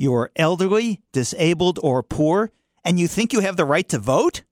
You're 0.00 0.30
elderly, 0.34 1.02
disabled, 1.12 1.78
or 1.82 2.02
poor, 2.02 2.52
and 2.82 2.98
you 2.98 3.06
think 3.06 3.34
you 3.34 3.40
have 3.40 3.58
the 3.58 3.66
right 3.66 3.86
to 3.90 3.98
vote? 3.98 4.44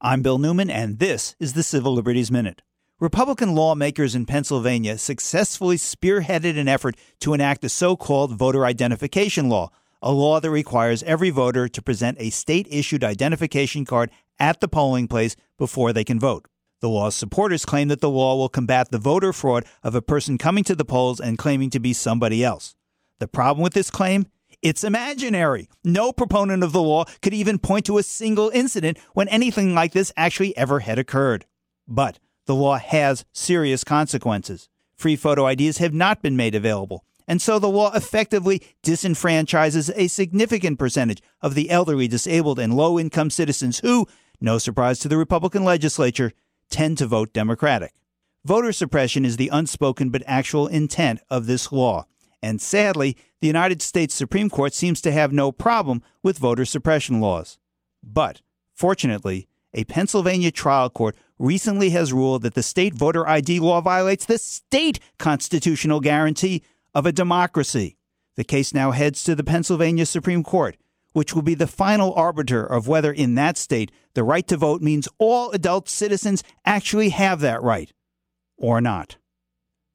I'm 0.00 0.20
Bill 0.20 0.36
Newman, 0.36 0.68
and 0.68 0.98
this 0.98 1.36
is 1.38 1.52
the 1.52 1.62
Civil 1.62 1.94
Liberties 1.94 2.32
Minute. 2.32 2.62
Republican 2.98 3.54
lawmakers 3.54 4.16
in 4.16 4.26
Pennsylvania 4.26 4.98
successfully 4.98 5.76
spearheaded 5.76 6.58
an 6.58 6.66
effort 6.66 6.96
to 7.20 7.34
enact 7.34 7.62
a 7.62 7.68
so 7.68 7.94
called 7.94 8.36
voter 8.36 8.66
identification 8.66 9.48
law, 9.48 9.70
a 10.02 10.10
law 10.10 10.40
that 10.40 10.50
requires 10.50 11.04
every 11.04 11.30
voter 11.30 11.68
to 11.68 11.80
present 11.80 12.16
a 12.18 12.30
state 12.30 12.66
issued 12.68 13.04
identification 13.04 13.84
card 13.84 14.10
at 14.40 14.60
the 14.60 14.66
polling 14.66 15.06
place 15.06 15.36
before 15.56 15.92
they 15.92 16.02
can 16.02 16.18
vote. 16.18 16.48
The 16.80 16.88
law's 16.88 17.14
supporters 17.14 17.64
claim 17.64 17.86
that 17.88 18.00
the 18.00 18.10
law 18.10 18.34
will 18.34 18.48
combat 18.48 18.90
the 18.90 18.98
voter 18.98 19.32
fraud 19.32 19.66
of 19.84 19.94
a 19.94 20.02
person 20.02 20.36
coming 20.36 20.64
to 20.64 20.74
the 20.74 20.84
polls 20.84 21.20
and 21.20 21.38
claiming 21.38 21.70
to 21.70 21.78
be 21.78 21.92
somebody 21.92 22.42
else. 22.42 22.74
The 23.20 23.28
problem 23.28 23.62
with 23.62 23.72
this 23.72 23.88
claim? 23.88 24.26
It's 24.66 24.82
imaginary. 24.82 25.68
No 25.84 26.12
proponent 26.12 26.64
of 26.64 26.72
the 26.72 26.82
law 26.82 27.04
could 27.22 27.32
even 27.32 27.56
point 27.60 27.86
to 27.86 27.98
a 27.98 28.02
single 28.02 28.50
incident 28.52 28.98
when 29.12 29.28
anything 29.28 29.76
like 29.76 29.92
this 29.92 30.12
actually 30.16 30.56
ever 30.56 30.80
had 30.80 30.98
occurred. 30.98 31.46
But 31.86 32.18
the 32.46 32.54
law 32.56 32.76
has 32.76 33.24
serious 33.32 33.84
consequences. 33.84 34.68
Free 34.96 35.14
photo 35.14 35.46
IDs 35.46 35.78
have 35.78 35.94
not 35.94 36.20
been 36.20 36.34
made 36.34 36.56
available, 36.56 37.04
and 37.28 37.40
so 37.40 37.60
the 37.60 37.68
law 37.68 37.92
effectively 37.94 38.60
disenfranchises 38.82 39.92
a 39.94 40.08
significant 40.08 40.80
percentage 40.80 41.22
of 41.40 41.54
the 41.54 41.70
elderly, 41.70 42.08
disabled, 42.08 42.58
and 42.58 42.74
low 42.74 42.98
income 42.98 43.30
citizens 43.30 43.78
who, 43.78 44.08
no 44.40 44.58
surprise 44.58 44.98
to 44.98 45.06
the 45.06 45.16
Republican 45.16 45.62
legislature, 45.62 46.32
tend 46.70 46.98
to 46.98 47.06
vote 47.06 47.32
Democratic. 47.32 47.94
Voter 48.44 48.72
suppression 48.72 49.24
is 49.24 49.36
the 49.36 49.50
unspoken 49.52 50.10
but 50.10 50.24
actual 50.26 50.66
intent 50.66 51.20
of 51.30 51.46
this 51.46 51.70
law. 51.70 52.04
And 52.42 52.60
sadly, 52.60 53.16
the 53.40 53.46
United 53.46 53.82
States 53.82 54.14
Supreme 54.14 54.50
Court 54.50 54.74
seems 54.74 55.00
to 55.02 55.12
have 55.12 55.32
no 55.32 55.52
problem 55.52 56.02
with 56.22 56.38
voter 56.38 56.64
suppression 56.64 57.20
laws. 57.20 57.58
But, 58.02 58.40
fortunately, 58.74 59.48
a 59.74 59.84
Pennsylvania 59.84 60.50
trial 60.50 60.88
court 60.88 61.16
recently 61.38 61.90
has 61.90 62.12
ruled 62.12 62.42
that 62.42 62.54
the 62.54 62.62
state 62.62 62.94
voter 62.94 63.26
ID 63.28 63.60
law 63.60 63.80
violates 63.80 64.24
the 64.24 64.38
state 64.38 65.00
constitutional 65.18 66.00
guarantee 66.00 66.62
of 66.94 67.04
a 67.04 67.12
democracy. 67.12 67.96
The 68.36 68.44
case 68.44 68.72
now 68.72 68.90
heads 68.90 69.24
to 69.24 69.34
the 69.34 69.44
Pennsylvania 69.44 70.06
Supreme 70.06 70.42
Court, 70.42 70.76
which 71.12 71.34
will 71.34 71.42
be 71.42 71.54
the 71.54 71.66
final 71.66 72.12
arbiter 72.14 72.64
of 72.64 72.88
whether 72.88 73.12
in 73.12 73.34
that 73.34 73.56
state 73.56 73.90
the 74.14 74.24
right 74.24 74.46
to 74.48 74.56
vote 74.56 74.82
means 74.82 75.08
all 75.18 75.50
adult 75.52 75.88
citizens 75.88 76.42
actually 76.64 77.10
have 77.10 77.40
that 77.40 77.62
right 77.62 77.92
or 78.56 78.80
not. 78.80 79.16